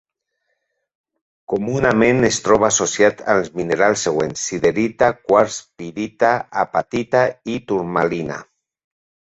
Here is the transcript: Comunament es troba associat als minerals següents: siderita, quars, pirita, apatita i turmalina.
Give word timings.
Comunament 1.51 2.27
es 2.29 2.39
troba 2.47 2.65
associat 2.69 3.21
als 3.35 3.53
minerals 3.61 4.07
següents: 4.09 4.47
siderita, 4.49 5.11
quars, 5.29 5.61
pirita, 5.83 6.35
apatita 6.67 7.25
i 7.59 7.63
turmalina. 7.71 8.43